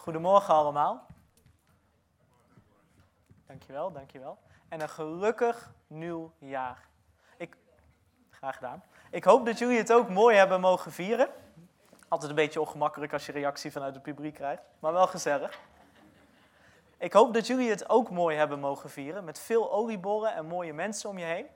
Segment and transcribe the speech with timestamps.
[0.00, 1.06] Goedemorgen allemaal.
[3.46, 4.38] Dankjewel, dankjewel.
[4.68, 6.88] En een gelukkig nieuw jaar.
[7.36, 7.56] Ik,
[8.30, 8.82] graag gedaan.
[9.10, 11.28] Ik hoop dat jullie het ook mooi hebben mogen vieren.
[12.08, 15.58] Altijd een beetje ongemakkelijk als je reactie vanuit het publiek krijgt, maar wel gezellig.
[16.98, 20.72] Ik hoop dat jullie het ook mooi hebben mogen vieren, met veel oliebollen en mooie
[20.72, 21.46] mensen om je heen.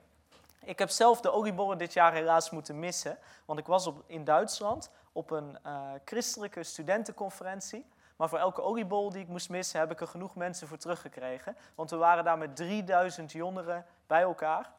[0.63, 4.23] Ik heb zelf de oliebollen dit jaar helaas moeten missen, want ik was op, in
[4.23, 7.85] Duitsland op een uh, christelijke studentenconferentie.
[8.15, 11.57] Maar voor elke oliebol die ik moest missen, heb ik er genoeg mensen voor teruggekregen.
[11.75, 14.71] Want we waren daar met 3000 jongeren bij elkaar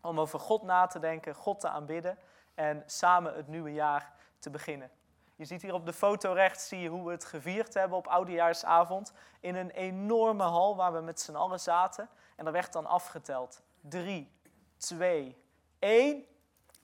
[0.00, 2.18] om over God na te denken, God te aanbidden
[2.54, 4.90] en samen het nieuwe jaar te beginnen.
[5.36, 8.06] Je ziet hier op de foto rechts zie je hoe we het gevierd hebben op
[8.06, 12.08] oudejaarsavond in een enorme hal waar we met z'n allen zaten.
[12.36, 13.62] En er werd dan afgeteld.
[13.80, 14.32] Drie,
[14.76, 15.36] twee,
[15.78, 16.24] één.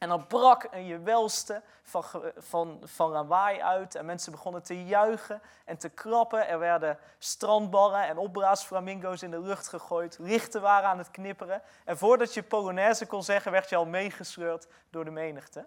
[0.05, 2.05] En dan brak een gewelste van,
[2.37, 6.49] van, van lawaai uit en mensen begonnen te juichen en te klappen.
[6.49, 11.63] Er werden strandballen en opbraasflamingo's in de lucht gegooid, lichten waren aan het knipperen.
[11.85, 15.67] En voordat je Polonaise kon zeggen, werd je al meegesleurd door de menigte.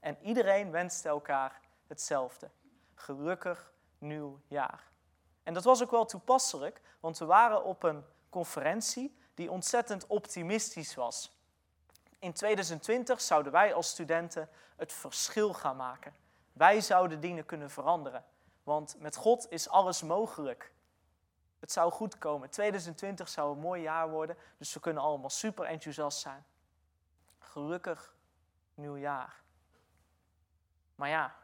[0.00, 2.50] En iedereen wenste elkaar hetzelfde.
[2.94, 4.90] Gelukkig nieuw jaar.
[5.42, 10.94] En dat was ook wel toepasselijk, want we waren op een conferentie die ontzettend optimistisch
[10.94, 11.35] was.
[12.18, 16.14] In 2020 zouden wij als studenten het verschil gaan maken.
[16.52, 18.24] Wij zouden dingen kunnen veranderen.
[18.62, 20.72] Want met God is alles mogelijk.
[21.58, 22.50] Het zou goed komen.
[22.50, 26.44] 2020 zou een mooi jaar worden, dus we kunnen allemaal super enthousiast zijn.
[27.38, 28.14] Gelukkig
[28.74, 29.42] nieuwjaar.
[30.94, 31.34] Maar ja,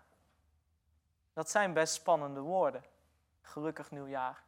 [1.32, 2.84] dat zijn best spannende woorden.
[3.42, 4.42] Gelukkig nieuwjaar.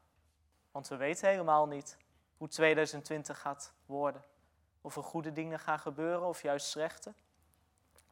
[0.71, 1.97] Want we weten helemaal niet
[2.37, 4.25] hoe 2020 gaat worden.
[4.85, 7.15] Of er goede dingen gaan gebeuren of juist slechte.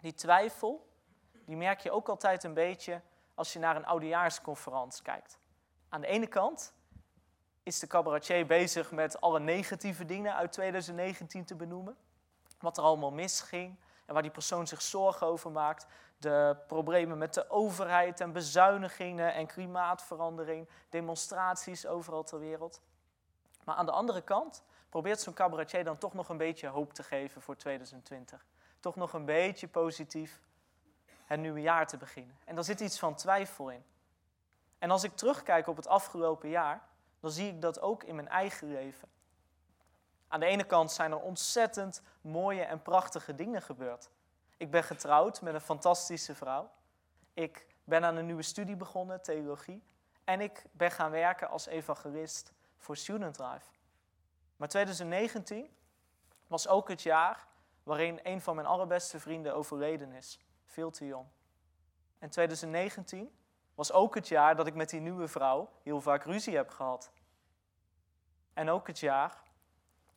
[0.00, 0.88] Die twijfel,
[1.44, 3.00] die merk je ook altijd een beetje
[3.34, 5.38] als je naar een oudejaarsconferentie kijkt.
[5.88, 6.74] Aan de ene kant
[7.62, 11.96] is de cabaretier bezig met alle negatieve dingen uit 2019 te benoemen.
[12.58, 15.86] Wat er allemaal misging en waar die persoon zich zorgen over maakt.
[16.18, 22.80] De problemen met de overheid en bezuinigingen en klimaatverandering, demonstraties overal ter wereld.
[23.64, 24.62] Maar aan de andere kant
[24.92, 28.46] probeert zo'n cabaretier dan toch nog een beetje hoop te geven voor 2020.
[28.80, 30.40] Toch nog een beetje positief
[31.24, 32.36] het nieuwe jaar te beginnen.
[32.44, 33.84] En daar zit iets van twijfel in.
[34.78, 36.88] En als ik terugkijk op het afgelopen jaar,
[37.20, 39.08] dan zie ik dat ook in mijn eigen leven.
[40.28, 44.10] Aan de ene kant zijn er ontzettend mooie en prachtige dingen gebeurd.
[44.56, 46.70] Ik ben getrouwd met een fantastische vrouw.
[47.34, 49.82] Ik ben aan een nieuwe studie begonnen, theologie.
[50.24, 53.80] En ik ben gaan werken als evangelist voor Student Life.
[54.62, 55.70] Maar 2019
[56.46, 57.46] was ook het jaar
[57.82, 60.38] waarin een van mijn allerbeste vrienden overleden is.
[60.66, 61.26] Veel te jong.
[62.18, 63.36] En 2019
[63.74, 67.12] was ook het jaar dat ik met die nieuwe vrouw heel vaak ruzie heb gehad.
[68.52, 69.42] En ook het jaar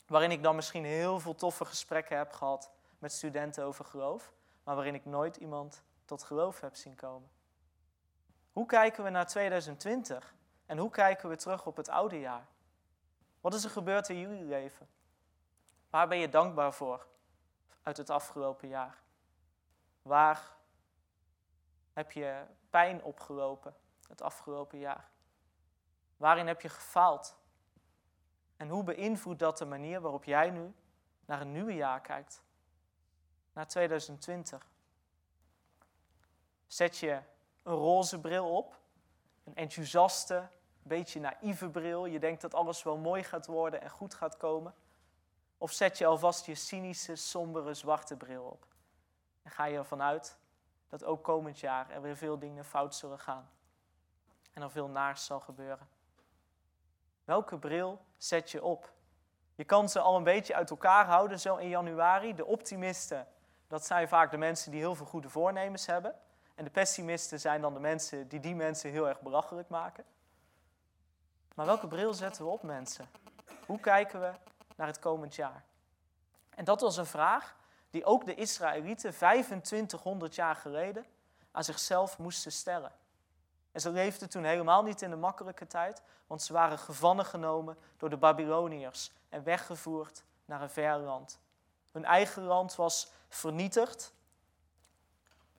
[0.07, 4.33] waarin ik dan misschien heel veel toffe gesprekken heb gehad met studenten over geloof,
[4.63, 7.29] maar waarin ik nooit iemand tot geloof heb zien komen.
[8.51, 10.35] Hoe kijken we naar 2020
[10.65, 12.47] en hoe kijken we terug op het oude jaar?
[13.45, 14.87] Wat is er gebeurd in jullie leven?
[15.89, 17.07] Waar ben je dankbaar voor
[17.83, 19.01] uit het afgelopen jaar?
[20.01, 20.55] Waar
[21.93, 23.75] heb je pijn opgelopen
[24.07, 25.09] het afgelopen jaar?
[26.17, 27.37] Waarin heb je gefaald?
[28.57, 30.73] En hoe beïnvloedt dat de manier waarop jij nu
[31.25, 32.43] naar een nieuwe jaar kijkt?
[33.53, 34.67] Naar 2020.
[36.67, 37.21] Zet je
[37.63, 38.79] een roze bril op,
[39.43, 40.49] een enthousiaste,
[40.87, 42.05] beetje naïeve bril.
[42.05, 44.73] Je denkt dat alles wel mooi gaat worden en goed gaat komen.
[45.57, 48.67] Of zet je alvast je cynische, sombere, zwarte bril op.
[49.43, 50.37] En ga je ervan uit
[50.89, 53.49] dat ook komend jaar er weer veel dingen fout zullen gaan.
[54.53, 55.87] En er veel naars zal gebeuren.
[57.23, 58.93] Welke bril zet je op?
[59.55, 62.35] Je kan ze al een beetje uit elkaar houden zo in januari.
[62.35, 63.27] De optimisten,
[63.67, 66.15] dat zijn vaak de mensen die heel veel goede voornemens hebben.
[66.55, 70.05] En de pessimisten zijn dan de mensen die die mensen heel erg belachelijk maken.
[71.55, 73.09] Maar welke bril zetten we op, mensen?
[73.65, 74.31] Hoe kijken we
[74.75, 75.63] naar het komend jaar?
[76.49, 77.55] En dat was een vraag
[77.89, 81.05] die ook de Israëlieten 2500 jaar geleden
[81.51, 82.91] aan zichzelf moesten stellen.
[83.71, 87.77] En ze leefden toen helemaal niet in de makkelijke tijd, want ze waren gevangen genomen
[87.97, 91.39] door de Babyloniërs en weggevoerd naar een ver land.
[91.91, 94.13] Hun eigen land was vernietigd.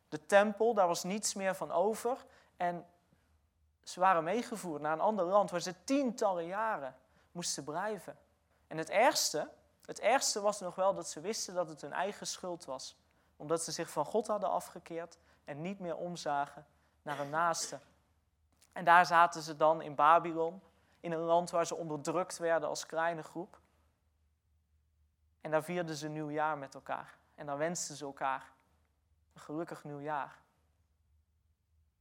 [0.08, 2.24] De tempel, daar was niets meer van over.
[2.56, 2.86] En
[3.88, 6.96] ze waren meegevoerd naar een ander land waar ze tientallen jaren
[7.32, 8.18] moesten blijven.
[8.66, 9.50] En het ergste,
[9.84, 12.96] het ergste was nog wel dat ze wisten dat het hun eigen schuld was.
[13.36, 16.66] Omdat ze zich van God hadden afgekeerd en niet meer omzagen
[17.02, 17.80] naar een naaste.
[18.72, 20.62] En daar zaten ze dan in Babylon,
[21.00, 23.60] in een land waar ze onderdrukt werden als kleine groep.
[25.40, 27.18] En daar vierden ze nieuwjaar met elkaar.
[27.34, 28.52] En dan wensten ze elkaar
[29.34, 30.44] een gelukkig nieuwjaar.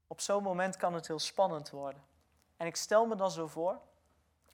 [0.08, 2.04] Op zo'n moment kan het heel spannend worden.
[2.58, 3.80] En ik stel me dan zo voor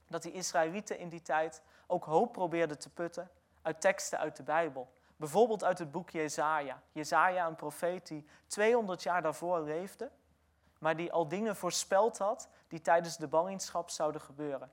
[0.07, 3.29] dat die Israëlieten in die tijd ook hoop probeerden te putten
[3.61, 4.91] uit teksten uit de Bijbel.
[5.15, 6.81] Bijvoorbeeld uit het boek Jezaja.
[6.91, 10.11] Jezaja, een profeet die 200 jaar daarvoor leefde,
[10.79, 14.71] maar die al dingen voorspeld had die tijdens de ballingschap zouden gebeuren.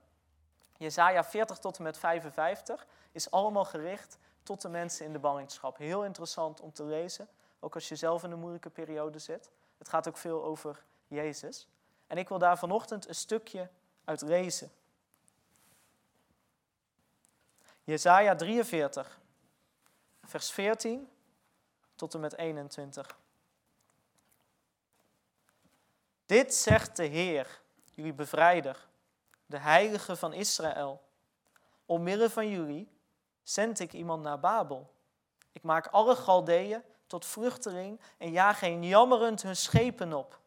[0.77, 5.77] Jezaja 40 tot en met 55 is allemaal gericht tot de mensen in de ballingschap.
[5.77, 7.27] Heel interessant om te lezen,
[7.59, 9.51] ook als je zelf in een moeilijke periode zit.
[9.79, 11.67] Het gaat ook veel over Jezus.
[12.07, 13.69] En ik wil daar vanochtend een stukje
[14.03, 14.71] uit lezen.
[17.83, 19.19] Jesaja 43,
[20.23, 21.09] vers 14
[21.95, 23.17] tot en met 21.
[26.25, 27.61] Dit zegt de Heer,
[27.93, 28.87] jullie bevrijder,
[29.45, 31.01] de heilige van Israël.
[31.85, 32.91] Omwille van jullie
[33.43, 34.93] zend ik iemand naar Babel.
[35.51, 40.39] Ik maak alle Galdeeën tot vluchteling en jaag geen jammerend hun schepen op.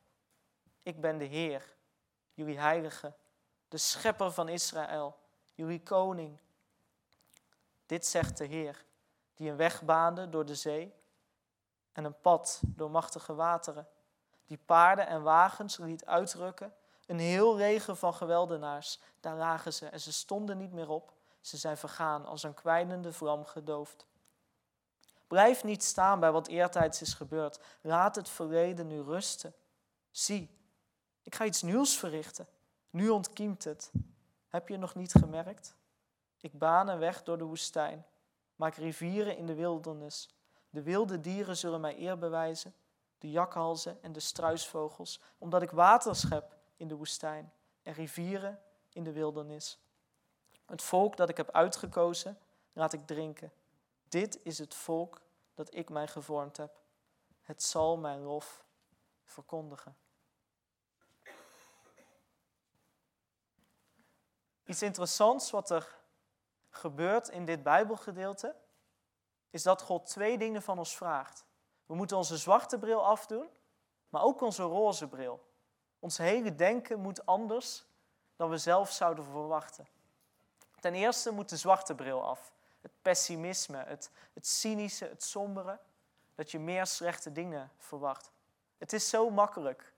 [0.82, 1.74] Ik ben de Heer,
[2.34, 3.12] jullie heilige,
[3.68, 5.16] de schepper van Israël,
[5.54, 6.38] jullie koning.
[7.86, 8.84] Dit zegt de Heer,
[9.34, 10.94] die een weg baande door de zee
[11.92, 13.88] en een pad door machtige wateren,
[14.46, 16.74] die paarden en wagens liet uitrukken,
[17.06, 21.56] een heel regen van geweldenaars, daar lagen ze en ze stonden niet meer op, ze
[21.56, 24.06] zijn vergaan als een kwijnende vlam gedoofd.
[25.32, 27.60] Blijf niet staan bij wat eertijds is gebeurd.
[27.80, 29.54] Laat het verleden nu rusten.
[30.10, 30.50] Zie,
[31.22, 32.46] ik ga iets nieuws verrichten.
[32.90, 33.92] Nu ontkiemt het.
[34.48, 35.76] Heb je nog niet gemerkt?
[36.40, 38.06] Ik baan een weg door de woestijn.
[38.56, 40.28] Maak rivieren in de wildernis.
[40.70, 42.74] De wilde dieren zullen mij eer bewijzen.
[43.18, 45.20] De jakhalzen en de struisvogels.
[45.38, 47.52] Omdat ik water schep in de woestijn.
[47.82, 49.78] En rivieren in de wildernis.
[50.66, 52.38] Het volk dat ik heb uitgekozen,
[52.72, 53.52] laat ik drinken.
[54.12, 55.20] Dit is het volk
[55.54, 56.80] dat ik mij gevormd heb.
[57.42, 58.64] Het zal mijn lof
[59.24, 59.96] verkondigen.
[64.64, 65.98] Iets interessants wat er
[66.70, 68.56] gebeurt in dit Bijbelgedeelte,
[69.50, 71.44] is dat God twee dingen van ons vraagt.
[71.86, 73.48] We moeten onze zwarte bril afdoen,
[74.08, 75.52] maar ook onze roze bril.
[75.98, 77.84] Ons hele denken moet anders
[78.36, 79.88] dan we zelf zouden verwachten.
[80.80, 82.52] Ten eerste moet de zwarte bril af.
[82.82, 85.78] Het pessimisme, het, het cynische, het sombere.
[86.34, 88.30] Dat je meer slechte dingen verwacht.
[88.78, 89.92] Het is zo makkelijk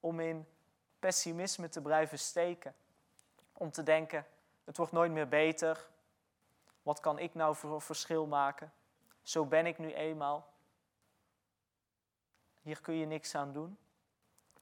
[0.00, 0.46] om in
[0.98, 2.74] pessimisme te blijven steken.
[3.52, 4.26] Om te denken,
[4.64, 5.88] het wordt nooit meer beter.
[6.82, 8.72] Wat kan ik nou voor verschil maken?
[9.22, 10.52] Zo ben ik nu eenmaal.
[12.62, 13.78] Hier kun je niks aan doen.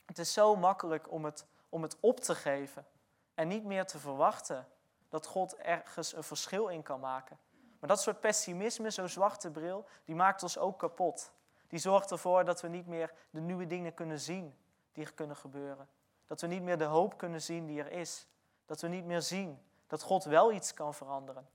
[0.04, 2.86] Het is zo makkelijk om het, om het op te geven
[3.34, 4.68] en niet meer te verwachten
[5.08, 7.38] dat God ergens een verschil in kan maken.
[7.78, 11.32] Maar dat soort pessimisme, zo'n zwarte bril, die maakt ons ook kapot.
[11.68, 14.56] Die zorgt ervoor dat we niet meer de nieuwe dingen kunnen zien
[14.92, 15.88] die er kunnen gebeuren.
[16.26, 18.26] Dat we niet meer de hoop kunnen zien die er is.
[18.66, 21.48] Dat we niet meer zien dat God wel iets kan veranderen.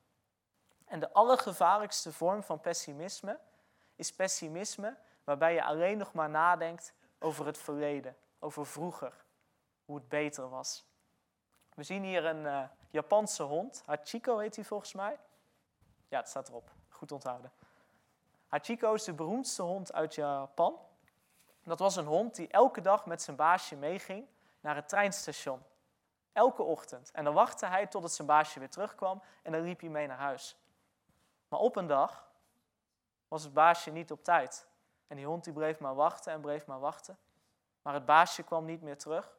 [0.86, 3.40] En de allergevaarlijkste vorm van pessimisme
[3.96, 9.26] is pessimisme waarbij je alleen nog maar nadenkt over het verleden, over vroeger,
[9.86, 10.86] hoe het beter was.
[11.74, 15.20] We zien hier een uh, Japanse hond, Hachiko heet hij volgens mij.
[16.14, 17.52] Ja, het staat erop, goed onthouden.
[18.48, 20.80] Hachiko is de beroemdste hond uit Japan.
[21.64, 24.28] Dat was een hond die elke dag met zijn baasje meeging
[24.60, 25.64] naar het treinstation.
[26.32, 27.12] Elke ochtend.
[27.12, 30.18] En dan wachtte hij totdat zijn baasje weer terugkwam en dan liep hij mee naar
[30.18, 30.58] huis.
[31.48, 32.32] Maar op een dag
[33.28, 34.68] was het baasje niet op tijd.
[35.08, 37.18] En die hond die bleef maar wachten en bleef maar wachten.
[37.82, 39.38] Maar het baasje kwam niet meer terug,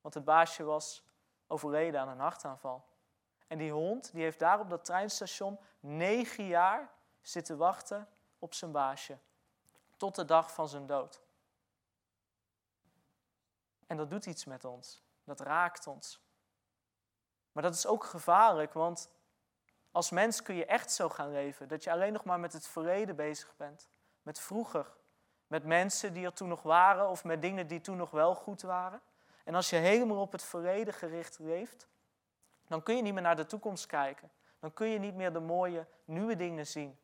[0.00, 1.04] want het baasje was
[1.46, 2.87] overleden aan een hartaanval.
[3.48, 6.90] En die hond die heeft daar op dat treinstation negen jaar
[7.20, 9.18] zitten wachten op zijn baasje.
[9.96, 11.22] Tot de dag van zijn dood.
[13.86, 15.02] En dat doet iets met ons.
[15.24, 16.20] Dat raakt ons.
[17.52, 19.10] Maar dat is ook gevaarlijk, want
[19.90, 21.68] als mens kun je echt zo gaan leven.
[21.68, 23.88] Dat je alleen nog maar met het verleden bezig bent.
[24.22, 24.96] Met vroeger.
[25.46, 28.62] Met mensen die er toen nog waren of met dingen die toen nog wel goed
[28.62, 29.00] waren.
[29.44, 31.88] En als je helemaal op het verleden gericht leeft,
[32.68, 34.30] dan kun je niet meer naar de toekomst kijken.
[34.58, 36.98] Dan kun je niet meer de mooie nieuwe dingen zien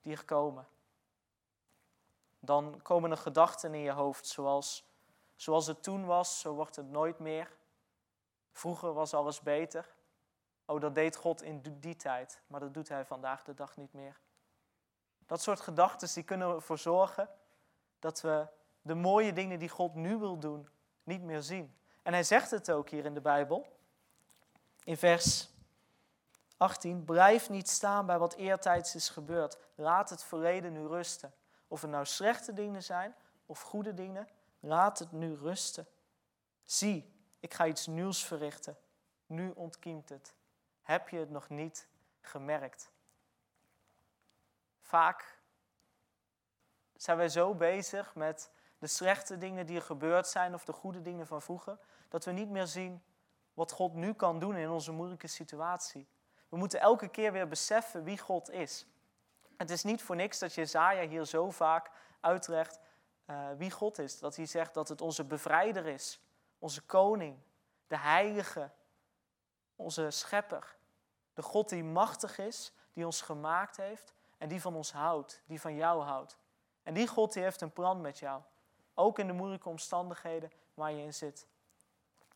[0.00, 0.66] die er komen.
[2.40, 4.90] Dan komen er gedachten in je hoofd zoals,
[5.36, 7.56] zoals het toen was, zo wordt het nooit meer.
[8.52, 9.96] Vroeger was alles beter.
[10.64, 13.92] Oh, dat deed God in die tijd, maar dat doet hij vandaag de dag niet
[13.92, 14.20] meer.
[15.26, 17.28] Dat soort gedachten die kunnen ervoor zorgen
[17.98, 18.46] dat we
[18.82, 20.68] de mooie dingen die God nu wil doen,
[21.02, 21.76] niet meer zien.
[22.02, 23.77] En hij zegt het ook hier in de Bijbel.
[24.88, 25.48] In vers
[26.56, 27.04] 18.
[27.04, 29.58] Blijf niet staan bij wat eertijds is gebeurd.
[29.74, 31.34] Laat het verleden nu rusten.
[31.66, 33.14] Of het nou slechte dingen zijn
[33.46, 34.28] of goede dingen,
[34.60, 35.86] laat het nu rusten.
[36.64, 38.76] Zie, ik ga iets nieuws verrichten.
[39.26, 40.34] Nu ontkiemt het.
[40.82, 41.88] Heb je het nog niet
[42.20, 42.90] gemerkt?
[44.80, 45.38] Vaak
[46.96, 51.02] zijn wij zo bezig met de slechte dingen die er gebeurd zijn of de goede
[51.02, 51.78] dingen van vroeger,
[52.08, 53.02] dat we niet meer zien
[53.58, 56.08] wat God nu kan doen in onze moeilijke situatie.
[56.48, 58.86] We moeten elke keer weer beseffen wie God is.
[59.56, 62.80] Het is niet voor niks dat Jezaja hier zo vaak uitlegt
[63.26, 64.18] uh, wie God is.
[64.18, 66.20] Dat hij zegt dat het onze bevrijder is,
[66.58, 67.38] onze koning,
[67.86, 68.70] de heilige,
[69.76, 70.76] onze schepper.
[71.34, 75.60] De God die machtig is, die ons gemaakt heeft en die van ons houdt, die
[75.60, 76.38] van jou houdt.
[76.82, 78.42] En die God die heeft een plan met jou.
[78.94, 81.46] Ook in de moeilijke omstandigheden waar je in zit.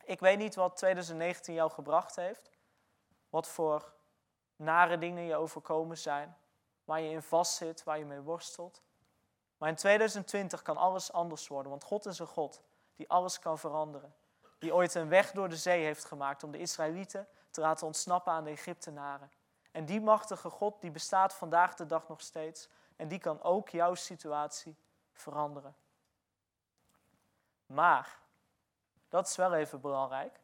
[0.04, 2.50] Ik weet niet wat 2019 jou gebracht heeft.
[3.30, 3.92] Wat voor
[4.56, 6.37] nare dingen je overkomen zijn.
[6.85, 8.82] Waar je in vastzit, waar je mee worstelt.
[9.56, 12.62] Maar in 2020 kan alles anders worden, want God is een God
[12.94, 14.14] die alles kan veranderen.
[14.59, 18.32] Die ooit een weg door de zee heeft gemaakt om de Israëlieten te laten ontsnappen
[18.32, 19.30] aan de Egyptenaren.
[19.73, 23.68] En die machtige God die bestaat vandaag de dag nog steeds en die kan ook
[23.68, 24.76] jouw situatie
[25.12, 25.76] veranderen.
[27.66, 28.22] Maar,
[29.12, 30.40] dat is wel even belangrijk.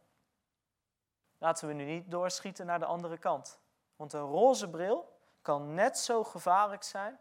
[1.39, 3.59] Laten we nu niet doorschieten naar de andere kant.
[3.97, 7.19] Want een roze bril kan net zo gevaarlijk zijn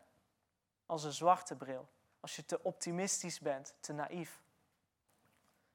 [0.86, 1.88] als een zwarte bril.
[2.20, 4.42] Als je te optimistisch bent, te naïef.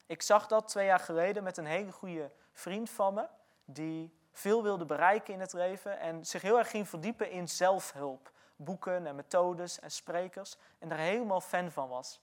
[0.07, 3.29] Ik zag dat twee jaar geleden met een hele goede vriend van me,
[3.65, 8.33] die veel wilde bereiken in het leven en zich heel erg ging verdiepen in zelfhulp.
[8.57, 12.21] Boeken en methodes en sprekers en daar helemaal fan van was.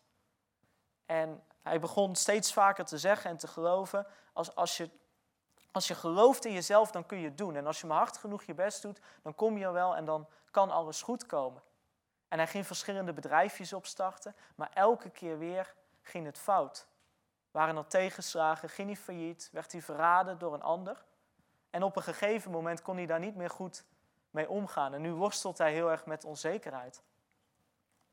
[1.05, 4.89] En hij begon steeds vaker te zeggen en te geloven, als, als, je,
[5.71, 7.55] als je gelooft in jezelf, dan kun je het doen.
[7.55, 10.27] En als je maar hard genoeg je best doet, dan kom je wel en dan
[10.51, 11.61] kan alles goed komen.
[12.27, 16.87] En hij ging verschillende bedrijfjes opstarten, maar elke keer weer ging het fout.
[17.51, 21.05] Waren er tegenslagen, ging hij failliet, werd hij verraden door een ander.
[21.69, 23.85] En op een gegeven moment kon hij daar niet meer goed
[24.31, 24.93] mee omgaan.
[24.93, 27.01] En nu worstelt hij heel erg met onzekerheid.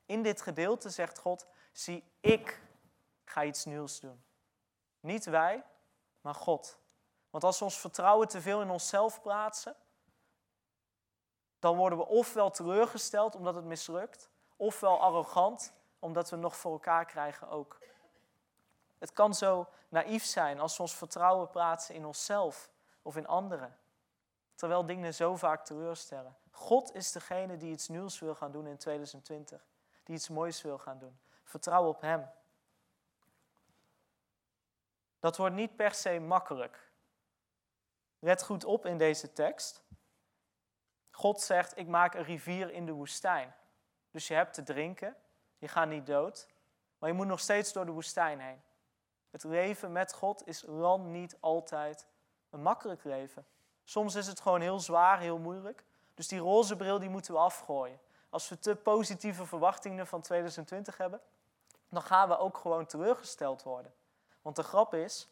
[0.07, 2.61] In dit gedeelte zegt God, zie ik
[3.37, 4.25] ga iets nieuws doen.
[5.01, 5.65] Niet wij,
[6.21, 6.79] maar God.
[7.31, 9.77] Want als we ons vertrouwen te veel in onszelf plaatsen,
[11.59, 17.05] dan worden we ofwel teleurgesteld omdat het mislukt, ofwel arrogant omdat we nog voor elkaar
[17.05, 17.79] krijgen ook.
[18.99, 22.71] Het kan zo naïef zijn als we ons vertrouwen plaatsen in onszelf
[23.03, 23.79] of in anderen,
[24.55, 26.37] terwijl dingen zo vaak teleurstellen.
[26.51, 29.67] God is degene die iets nieuws wil gaan doen in 2020,
[30.05, 31.19] die iets moois wil gaan doen.
[31.45, 32.31] Vertrouw op Hem.
[35.21, 36.91] Dat wordt niet per se makkelijk.
[38.19, 39.85] Let goed op in deze tekst.
[41.11, 43.55] God zegt, ik maak een rivier in de woestijn.
[44.11, 45.17] Dus je hebt te drinken,
[45.59, 46.49] je gaat niet dood,
[46.99, 48.63] maar je moet nog steeds door de woestijn heen.
[49.31, 52.07] Het leven met God is lang niet altijd
[52.51, 53.47] een makkelijk leven.
[53.85, 55.85] Soms is het gewoon heel zwaar, heel moeilijk.
[56.15, 58.01] Dus die roze bril die moeten we afgooien.
[58.31, 61.21] Als we te positieve verwachtingen van 2020 hebben,
[61.89, 63.95] dan gaan we ook gewoon teleurgesteld worden.
[64.47, 65.29] Want de grap is,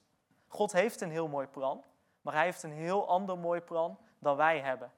[0.49, 1.85] God heeft een heel mooi plan,
[2.21, 4.93] maar hij heeft een heel ander mooi plan dan wij hebben.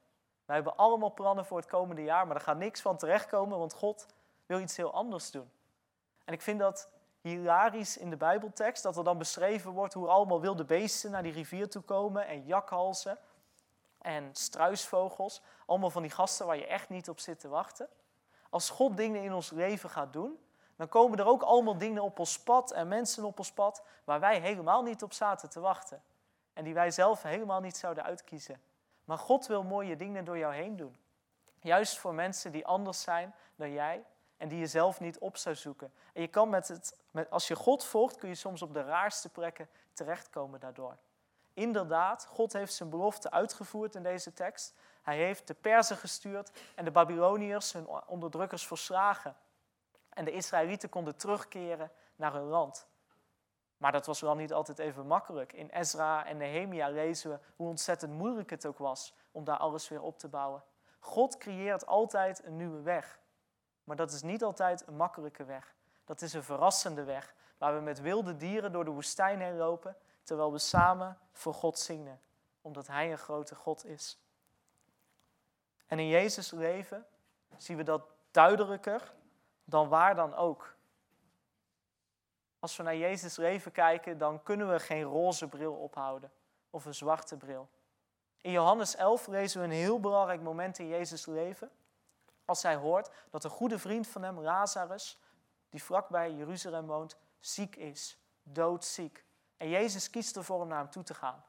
[0.45, 3.73] Wij hebben allemaal plannen voor het komende jaar, maar er gaat niks van terechtkomen, want
[3.73, 4.07] God
[4.47, 5.51] wil iets heel anders doen.
[6.25, 10.41] En ik vind dat hilarisch in de Bijbeltekst, dat er dan beschreven wordt hoe allemaal
[10.41, 13.19] wilde beesten naar die rivier toe komen en jakhalzen
[13.99, 15.43] en struisvogels.
[15.67, 17.89] Allemaal van die gasten waar je echt niet op zit te wachten.
[18.51, 20.39] Als God dingen in ons leven gaat doen,
[20.77, 24.21] dan komen er ook allemaal dingen op ons pad en mensen op ons pad waar
[24.21, 26.03] wij helemaal niet op zaten te wachten.
[26.53, 28.61] En die wij zelf helemaal niet zouden uitkiezen.
[29.05, 30.97] Maar God wil mooie dingen door jou heen doen.
[31.61, 34.05] Juist voor mensen die anders zijn dan jij
[34.37, 35.93] en die je zelf niet op zou zoeken.
[36.13, 38.83] En je kan met het, met, als je God volgt, kun je soms op de
[38.83, 40.97] raarste plekken terechtkomen daardoor.
[41.55, 44.75] Inderdaad, God heeft zijn belofte uitgevoerd in deze tekst.
[45.03, 49.37] Hij heeft de Perzen gestuurd en de Babyloniërs, hun onderdrukkers, verslagen.
[50.17, 52.87] En de Israëlieten konden terugkeren naar hun land.
[53.77, 55.53] Maar dat was wel niet altijd even makkelijk.
[55.53, 59.89] In Ezra en Nehemia lezen we hoe ontzettend moeilijk het ook was om daar alles
[59.89, 60.63] weer op te bouwen.
[60.99, 63.21] God creëert altijd een nieuwe weg.
[63.85, 65.75] Maar dat is niet altijd een makkelijke weg.
[66.05, 69.97] Dat is een verrassende weg, waar we met wilde dieren door de woestijn heen lopen,
[70.23, 72.21] terwijl we samen voor God zingen,
[72.61, 74.21] omdat Hij een grote God is.
[75.87, 77.07] En in Jezus' leven
[77.57, 79.15] zien we dat duidelijker
[79.67, 80.75] dan waar dan ook.
[82.59, 86.33] Als we naar Jezus leven kijken, dan kunnen we geen roze bril ophouden
[86.71, 87.69] of een zwarte bril.
[88.41, 91.71] In Johannes 11 lezen we een heel belangrijk moment in Jezus' leven.
[92.45, 95.19] Als hij hoort dat een goede vriend van hem, Lazarus,
[95.69, 99.25] die vlakbij Jeruzalem woont, ziek is, doodziek.
[99.57, 101.45] En Jezus kiest ervoor om naar hem toe te gaan.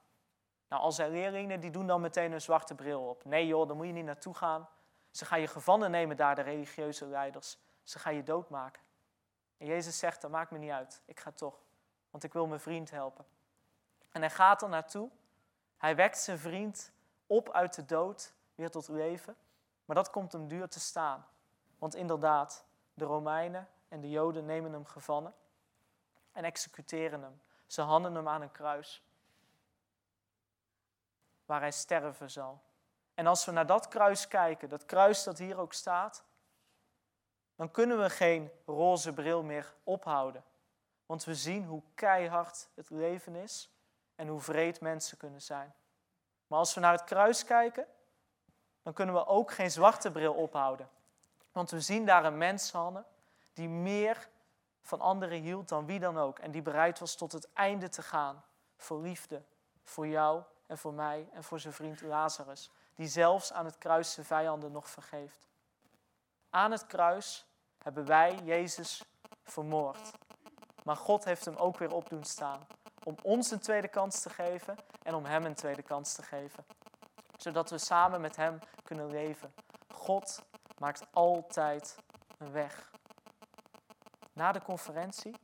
[0.70, 3.26] Nou, al zijn leerlingen die doen dan meteen een zwarte bril op.
[3.26, 4.70] Nee joh, daar moet je niet naartoe gaan.
[5.12, 7.58] Ze gaan je gevangen nemen daar, de religieuze leiders.
[7.88, 8.82] Ze gaan je doodmaken.
[9.58, 11.02] En Jezus zegt, dat maakt me niet uit.
[11.06, 11.62] Ik ga toch,
[12.10, 13.26] want ik wil mijn vriend helpen.
[14.12, 15.10] En hij gaat er naartoe.
[15.78, 16.92] Hij wekt zijn vriend
[17.28, 19.36] op uit de dood, weer tot leven.
[19.86, 21.26] Maar dat komt hem duur te staan.
[21.78, 25.34] Want inderdaad, de Romeinen en de Joden nemen hem gevangen
[26.32, 27.42] en executeren hem.
[27.68, 29.04] Ze handen hem aan een kruis
[31.46, 32.62] waar hij sterven zal.
[33.14, 36.24] En als we naar dat kruis kijken, dat kruis dat hier ook staat,
[37.58, 40.44] dan kunnen we geen roze bril meer ophouden.
[41.06, 43.72] Want we zien hoe keihard het leven is
[44.16, 45.74] en hoe vreed mensen kunnen zijn.
[46.48, 47.86] Maar als we naar het kruis kijken,
[48.82, 50.90] dan kunnen we ook geen zwarte bril ophouden.
[51.52, 53.06] Want we zien daar een mens hangen
[53.54, 54.30] die meer
[54.82, 56.40] van anderen hield dan wie dan ook.
[56.40, 58.44] En die bereid was tot het einde te gaan.
[58.78, 59.44] Voor liefde,
[59.84, 62.72] voor jou en voor mij en voor zijn vriend Lazarus.
[62.96, 65.48] Die zelfs aan het kruis zijn vijanden nog vergeeft.
[66.50, 67.47] Aan het kruis
[67.88, 69.04] hebben wij Jezus
[69.44, 70.12] vermoord.
[70.84, 72.68] Maar God heeft hem ook weer op doen staan.
[73.04, 76.66] Om ons een tweede kans te geven en om hem een tweede kans te geven.
[77.38, 79.54] Zodat we samen met hem kunnen leven.
[79.94, 80.44] God
[80.78, 81.96] maakt altijd
[82.38, 82.92] een weg.
[84.34, 85.36] Na de conferentie,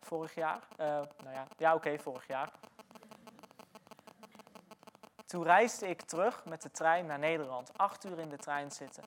[0.00, 2.52] vorig jaar, uh, nou ja, ja oké, vorig jaar.
[5.26, 7.78] Toen reisde ik terug met de trein naar Nederland.
[7.78, 9.04] Acht uur in de trein zitten.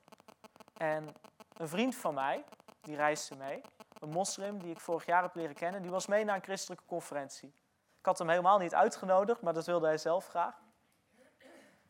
[0.77, 1.13] En
[1.53, 2.45] een vriend van mij,
[2.81, 3.61] die reisde mee.
[3.99, 5.81] Een moslim die ik vorig jaar heb leren kennen.
[5.81, 7.53] Die was mee naar een christelijke conferentie.
[7.99, 10.61] Ik had hem helemaal niet uitgenodigd, maar dat wilde hij zelf graag.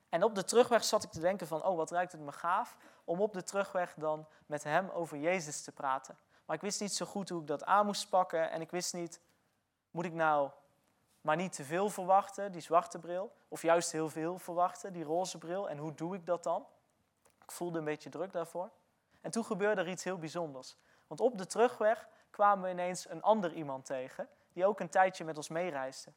[0.09, 2.77] En op de terugweg zat ik te denken van, oh wat ruikt het me gaaf
[3.03, 6.17] om op de terugweg dan met hem over Jezus te praten.
[6.45, 8.93] Maar ik wist niet zo goed hoe ik dat aan moest pakken en ik wist
[8.93, 9.21] niet,
[9.91, 10.49] moet ik nou
[11.21, 15.37] maar niet te veel verwachten, die zwarte bril, of juist heel veel verwachten, die roze
[15.37, 16.65] bril, en hoe doe ik dat dan?
[17.43, 18.69] Ik voelde een beetje druk daarvoor.
[19.21, 20.77] En toen gebeurde er iets heel bijzonders.
[21.07, 25.23] Want op de terugweg kwamen we ineens een ander iemand tegen, die ook een tijdje
[25.23, 26.13] met ons meereisde.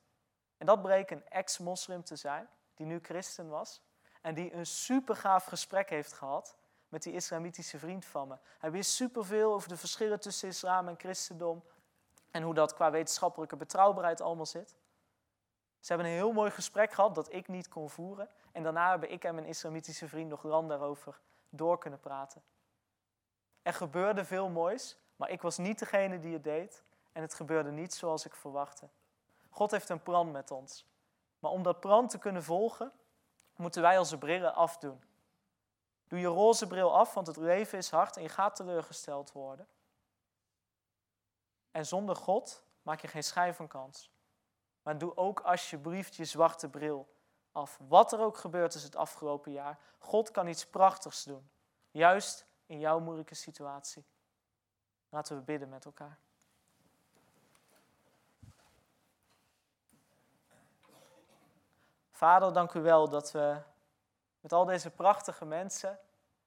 [0.56, 3.82] En dat bleek een ex-moslim te zijn, die nu christen was,
[4.20, 6.56] en die een super gaaf gesprek heeft gehad
[6.88, 8.36] met die islamitische vriend van me.
[8.58, 11.64] Hij wist superveel over de verschillen tussen islam en christendom
[12.30, 14.76] en hoe dat qua wetenschappelijke betrouwbaarheid allemaal zit.
[15.80, 18.28] Ze hebben een heel mooi gesprek gehad dat ik niet kon voeren.
[18.52, 22.42] En daarna hebben ik en mijn islamitische vriend nog lang daarover door kunnen praten.
[23.62, 26.84] Er gebeurde veel moois, maar ik was niet degene die het deed.
[27.12, 28.88] En het gebeurde niet zoals ik verwachtte.
[29.50, 30.86] God heeft een plan met ons.
[31.38, 32.92] Maar om dat plan te kunnen volgen,
[33.56, 35.04] moeten wij onze brillen afdoen.
[36.08, 39.68] Doe je roze bril af, want het leven is hard en je gaat teleurgesteld worden.
[41.70, 44.10] En zonder God maak je geen schijn van kans.
[44.82, 47.14] Maar doe ook alsjeblieft je zwarte bril
[47.52, 47.78] af.
[47.88, 51.50] Wat er ook gebeurd is het afgelopen jaar, God kan iets prachtigs doen.
[51.90, 54.04] Juist in jouw moeilijke situatie.
[55.08, 56.18] Laten we bidden met elkaar.
[62.10, 63.62] Vader, dank u wel dat we
[64.40, 65.98] met al deze prachtige mensen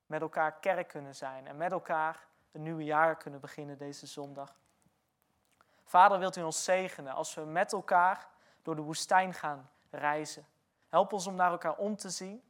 [0.06, 4.56] met elkaar kerk kunnen zijn en met elkaar een nieuwe jaar kunnen beginnen deze zondag.
[5.84, 8.30] Vader, wilt u ons zegenen als we met elkaar
[8.62, 10.48] door de woestijn gaan reizen.
[10.88, 12.44] Help ons om naar elkaar om te zien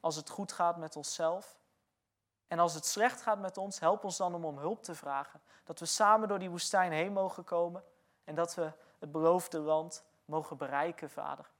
[0.00, 1.57] als het goed gaat met onszelf.
[2.48, 5.40] En als het slecht gaat met ons, help ons dan om om hulp te vragen.
[5.64, 7.84] Dat we samen door die woestijn heen mogen komen
[8.24, 11.50] en dat we het beloofde land mogen bereiken, Vader.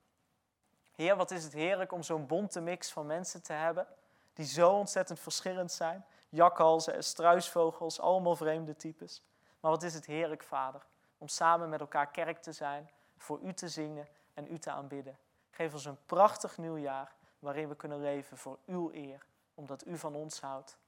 [0.95, 3.87] Heer, wat is het heerlijk om zo'n bonte mix van mensen te hebben
[4.33, 6.05] die zo ontzettend verschillend zijn.
[6.29, 9.23] Jakhalzen en struisvogels, allemaal vreemde types.
[9.61, 10.87] Maar wat is het heerlijk, Vader,
[11.19, 15.19] om samen met elkaar kerk te zijn, voor U te zingen en U te aanbidden.
[15.51, 19.27] Geef ons een prachtig nieuwjaar waarin we kunnen leven voor Uw eer,
[19.59, 20.79] omdat U van ons houdt.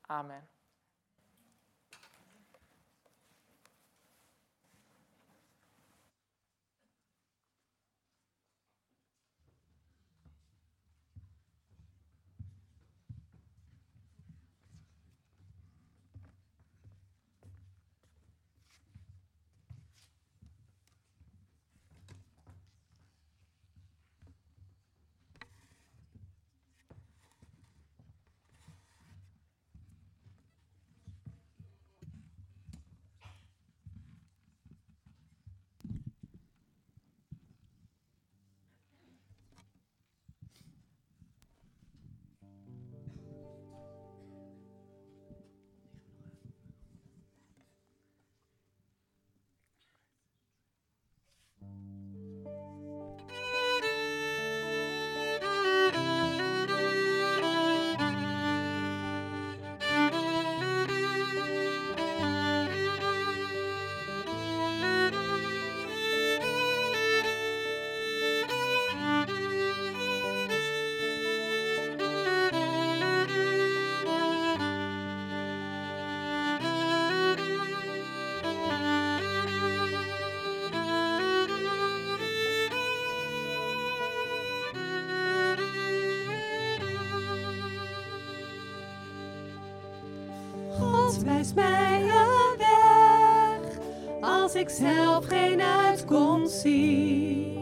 [0.00, 0.48] Amen.
[91.38, 93.78] God wijst mij een weg
[94.20, 97.58] als ik zelf geen uitkomst zie.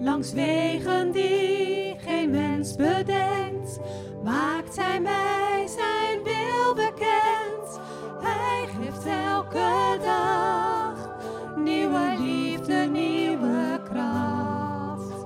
[0.00, 3.80] Langs wegen die geen mens bedenkt,
[4.24, 7.80] maakt Hij mij zijn wil bekend.
[8.20, 11.16] Hij geeft elke dag
[11.56, 15.24] nieuwe liefde, nieuwe kracht.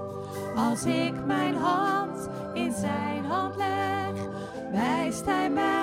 [0.56, 4.26] Als ik mijn hand in zijn hand leg,
[4.72, 5.77] wijst hij mij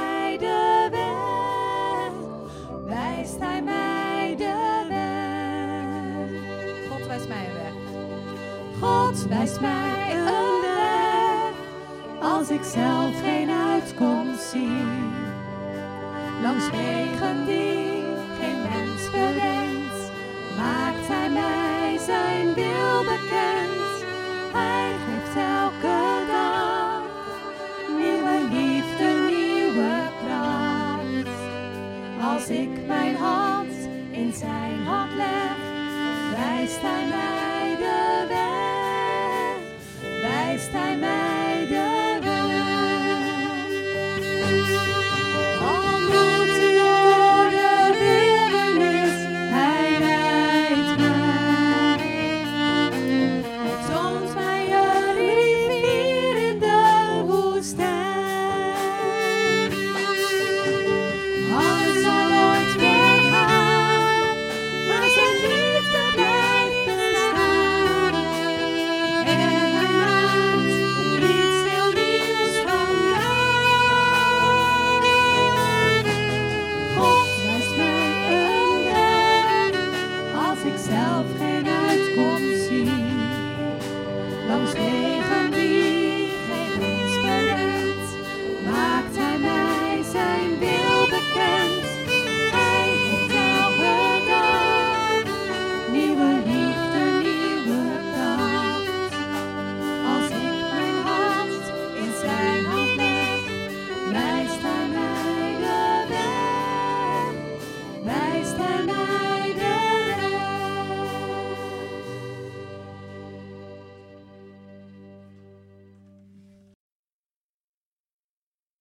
[9.27, 11.53] wijst mij een weg.
[12.21, 14.83] Als ik zelf geen uitkomst zie.
[16.41, 18.03] Langs wegen die
[18.39, 20.11] geen mens bedenkt,
[20.57, 24.03] maakt hij mij zijn wil bekend.
[24.53, 27.01] Hij geeft elke dag
[27.97, 29.93] nieuwe liefde, nieuwe
[30.25, 31.37] kracht.
[32.33, 33.73] Als ik mijn hand
[34.11, 35.55] in zijn hand leg,
[36.35, 37.54] wijst hij mij
[40.55, 41.34] Wijst hij